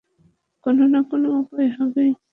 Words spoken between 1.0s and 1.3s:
কোনো